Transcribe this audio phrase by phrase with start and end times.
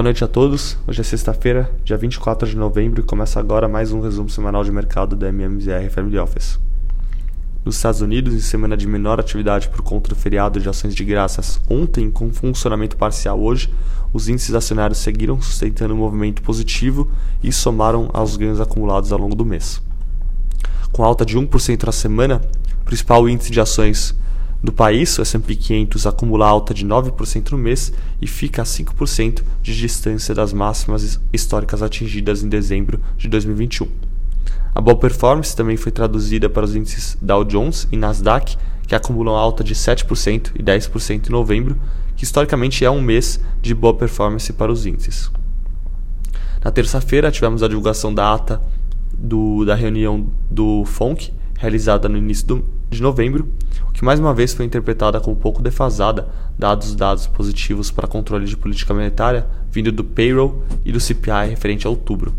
[0.00, 0.78] Boa noite a todos.
[0.86, 4.72] Hoje é sexta-feira, dia 24 de novembro, e começa agora mais um resumo semanal de
[4.72, 6.58] mercado da MMZR Family Office.
[7.62, 11.04] Nos Estados Unidos, em semana de menor atividade por conta do feriado de ações de
[11.04, 13.74] graças ontem, com funcionamento parcial hoje,
[14.10, 17.10] os índices acionários seguiram sustentando um movimento positivo
[17.42, 19.82] e somaram aos ganhos acumulados ao longo do mês.
[20.92, 22.40] Com alta de 1% na semana,
[22.80, 24.14] o principal índice de ações
[24.62, 29.42] do país, o S&P 500 acumula alta de 9% no mês e fica a 5%
[29.62, 33.88] de distância das máximas históricas atingidas em dezembro de 2021.
[34.74, 39.34] A boa performance também foi traduzida para os índices Dow Jones e Nasdaq, que acumulam
[39.34, 41.76] alta de 7% e 10% em novembro,
[42.14, 45.30] que historicamente é um mês de boa performance para os índices.
[46.62, 48.60] Na terça-feira tivemos a divulgação da ata
[49.16, 53.48] do, da reunião do FONC, realizada no início do, de novembro,
[53.88, 56.28] o que mais uma vez foi interpretada como pouco defasada,
[56.58, 61.48] dados os dados positivos para controle de política monetária vindo do payroll e do CPI
[61.48, 62.34] referente a outubro.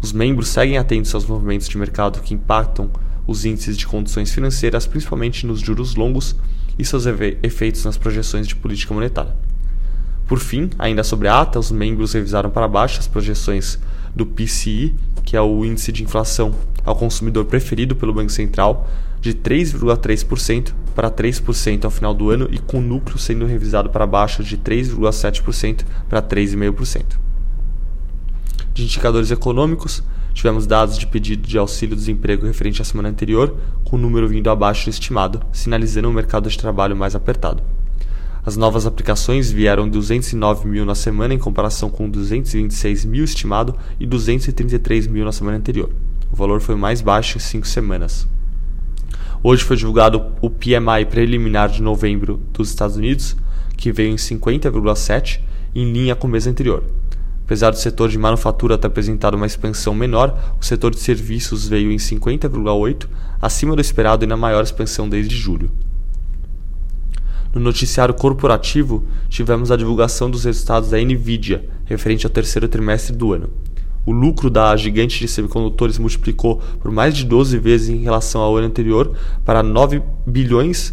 [0.00, 2.90] Os membros seguem atentos aos movimentos de mercado que impactam
[3.26, 6.36] os índices de condições financeiras, principalmente nos juros longos
[6.78, 7.04] e seus
[7.42, 9.34] efeitos nas projeções de política monetária.
[10.26, 13.78] Por fim, ainda sobre a ata, os membros revisaram para baixo as projeções
[14.14, 14.94] do PCI,
[15.30, 16.52] que é o índice de inflação
[16.84, 22.58] ao consumidor preferido pelo Banco Central, de 3,3% para 3% ao final do ano e
[22.58, 27.04] com o núcleo sendo revisado para baixo de 3,7% para 3,5%.
[28.74, 30.02] De indicadores econômicos,
[30.34, 34.86] tivemos dados de pedido de auxílio-desemprego referente à semana anterior, com o número vindo abaixo
[34.86, 37.62] do estimado, sinalizando um mercado de trabalho mais apertado.
[38.44, 44.06] As novas aplicações vieram 209 mil na semana em comparação com 226 mil estimado e
[44.06, 45.90] 233 mil na semana anterior.
[46.32, 48.26] O valor foi mais baixo em cinco semanas.
[49.42, 53.36] Hoje foi divulgado o PMI preliminar de novembro dos Estados Unidos,
[53.76, 55.40] que veio em 50,7,
[55.74, 56.82] em linha com o mês anterior.
[57.44, 61.90] Apesar do setor de manufatura ter apresentado uma expansão menor, o setor de serviços veio
[61.90, 63.06] em 50,8,
[63.40, 65.70] acima do esperado e na maior expansão desde julho.
[67.52, 73.32] No noticiário corporativo, tivemos a divulgação dos resultados da Nvidia, referente ao terceiro trimestre do
[73.32, 73.50] ano.
[74.06, 78.56] O lucro da gigante de semicondutores multiplicou por mais de 12 vezes em relação ao
[78.56, 79.12] ano anterior
[79.44, 80.92] para 9 bilhões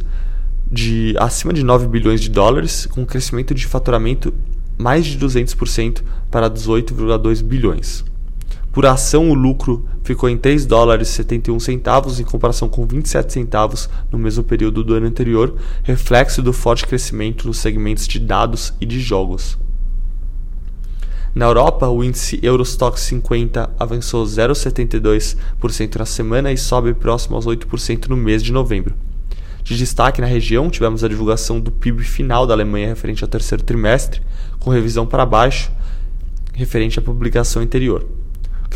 [0.69, 4.33] de acima de 9 bilhões de dólares, com um crescimento de faturamento
[4.77, 8.03] mais de 200% para 18,2 bilhões.
[8.77, 13.33] Por ação, o lucro ficou em 3 dólares e 71 centavos em comparação com 27
[13.33, 18.75] centavos no mesmo período do ano anterior, reflexo do forte crescimento nos segmentos de dados
[18.79, 19.57] e de jogos.
[21.33, 28.09] Na Europa, o índice Eurostock 50 avançou 0,72% na semana e sobe próximo aos 8%
[28.09, 28.93] no mês de novembro.
[29.63, 33.63] De destaque na região, tivemos a divulgação do PIB final da Alemanha referente ao terceiro
[33.63, 34.21] trimestre,
[34.59, 35.71] com revisão para baixo
[36.53, 38.05] referente à publicação anterior.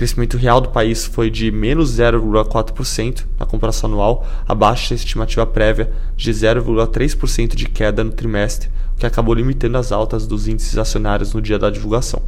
[0.01, 5.45] O crescimento real do país foi de menos 0,4% na comparação anual, abaixo da estimativa
[5.45, 10.75] prévia de 0,3% de queda no trimestre, o que acabou limitando as altas dos índices
[10.75, 12.19] acionários no dia da divulgação.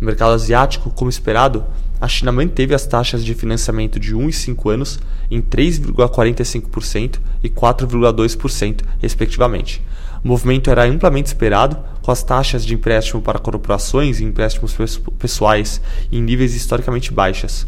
[0.00, 1.64] No mercado asiático, como esperado,
[2.04, 5.00] a China manteve as taxas de financiamento de 1 e 5 anos
[5.30, 9.82] em 3,45% e 4,2%, respectivamente,
[10.22, 14.76] o movimento era amplamente esperado, com as taxas de empréstimo para corporações e empréstimos
[15.18, 15.80] pessoais
[16.12, 17.66] em níveis historicamente baixas.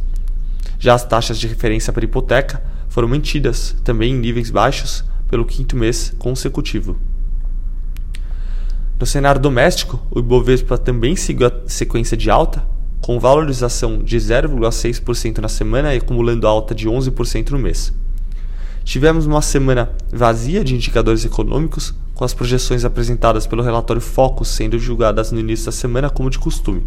[0.78, 5.76] Já as taxas de referência para hipoteca foram mantidas, também em níveis baixos, pelo quinto
[5.76, 6.98] mês consecutivo.
[9.00, 12.75] No cenário doméstico, o Ibovespa também seguiu a sequência de alta,
[13.06, 17.92] com valorização de 0,6% na semana e acumulando alta de 11% no mês.
[18.82, 24.76] Tivemos uma semana vazia de indicadores econômicos, com as projeções apresentadas pelo relatório Focus sendo
[24.76, 26.82] divulgadas no início da semana como de costume.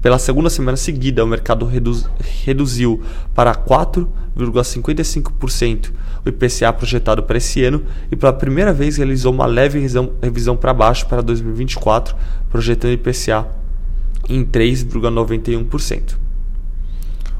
[0.00, 2.08] Pela segunda semana seguida, o mercado reduz,
[2.42, 3.02] reduziu
[3.34, 5.92] para 4,55%
[6.24, 10.56] o IPCA projetado para esse ano e pela primeira vez realizou uma leve revisão, revisão
[10.56, 12.16] para baixo para 2024,
[12.48, 13.59] projetando IPCA
[14.28, 16.16] em 3,91%.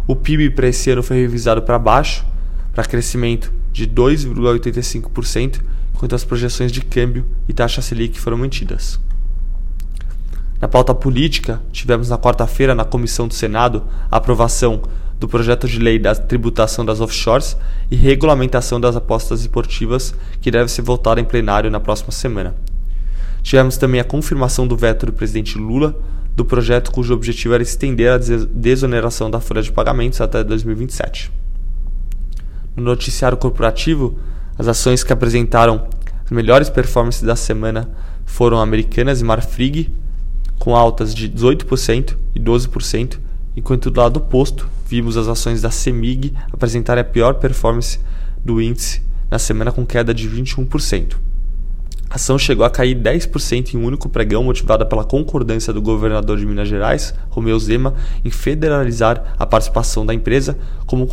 [0.07, 2.27] O PIB para esse ano foi revisado para baixo
[2.73, 5.61] para crescimento de 2,85%,
[5.95, 8.99] enquanto as projeções de câmbio e taxa Selic foram mantidas.
[10.61, 14.83] Na pauta política, tivemos na quarta-feira, na comissão do Senado, a aprovação
[15.19, 17.57] do projeto de lei da tributação das offshores
[17.91, 22.55] e regulamentação das apostas esportivas, que deve ser votado em plenário na próxima semana.
[23.43, 25.97] Tivemos também a confirmação do veto do presidente Lula
[26.41, 31.31] do projeto cujo objetivo era estender a desoneração da folha de pagamentos até 2027.
[32.75, 34.19] No noticiário corporativo,
[34.59, 35.87] as ações que apresentaram
[36.25, 37.91] as melhores performances da semana
[38.25, 39.91] foram Americanas e Marfrig,
[40.59, 43.19] com altas de 18% e 12%,
[43.55, 48.01] enquanto do lado oposto vimos as ações da Semig apresentarem a pior performance
[48.43, 51.17] do índice na semana com queda de 21%.
[52.11, 56.37] A ação chegou a cair 10% em um único pregão, motivada pela concordância do governador
[56.37, 61.07] de Minas Gerais, Romeu Zema, em federalizar a participação da empresa como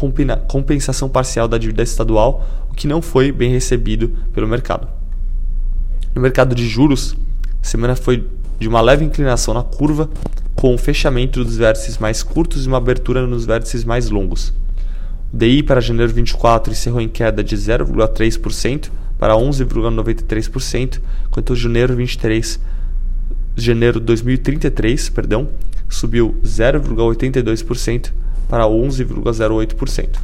[0.47, 4.88] compensação parcial da dívida estadual, o que não foi bem recebido pelo mercado.
[6.15, 7.15] No mercado de juros,
[7.61, 8.27] a semana foi
[8.57, 10.09] de uma leve inclinação na curva,
[10.55, 14.51] com o fechamento dos vértices mais curtos e uma abertura nos vértices mais longos.
[15.31, 22.59] O DI para janeiro 24 encerrou em queda de 0,3% para 11,93%, enquanto janeiro 23,
[23.55, 25.49] janeiro 2033, perdão,
[25.89, 28.11] subiu 0,82%
[28.47, 30.19] para 11,08%.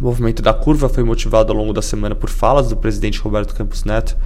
[0.00, 3.54] O movimento da curva foi motivado ao longo da semana por falas do presidente Roberto
[3.54, 4.16] Campos Neto,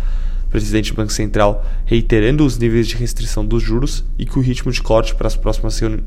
[0.50, 4.72] presidente do Banco Central, reiterando os níveis de restrição dos juros e que o ritmo
[4.72, 6.02] de corte para as próximas reuni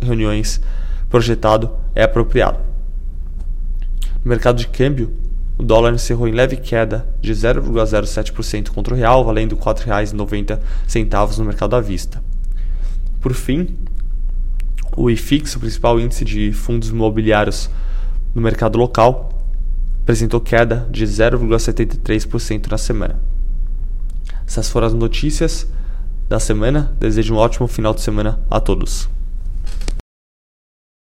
[0.00, 0.60] reuniões
[1.08, 2.58] projetado é apropriado.
[4.22, 5.12] No mercado de câmbio,
[5.56, 11.44] o dólar encerrou em leve queda de 0,07% contra o real, valendo R$ 4,90 no
[11.44, 12.22] mercado à vista.
[13.20, 13.76] Por fim,
[14.96, 17.70] o IFIX, o principal índice de fundos imobiliários
[18.34, 19.30] no mercado local,
[20.02, 23.20] apresentou queda de 0,73% na semana.
[24.46, 25.66] Essas foram as notícias
[26.28, 26.94] da semana.
[26.98, 29.08] Desejo um ótimo final de semana a todos.